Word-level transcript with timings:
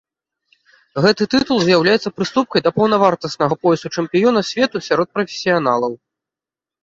Гэты 1.05 1.23
тытул 1.33 1.57
з'яўляецца 1.65 2.11
прыступкай 2.19 2.63
да 2.67 2.71
паўнавартаснага 2.77 3.53
поясу 3.65 3.87
чэмпіёна 3.99 4.41
свету 4.53 4.77
сярод 4.87 5.07
прафесіяналаў. 5.19 5.93